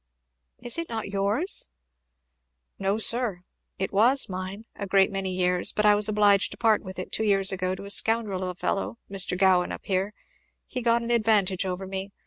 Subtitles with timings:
[0.57, 1.69] "Is it not yours?"
[2.79, 3.43] "No sir!
[3.77, 7.11] it was mine, a great many years; but I was obliged to part with it,
[7.11, 10.15] two years ago, to a scoundrel of a fellow McGowan up here
[10.65, 12.09] he got an advantage over me.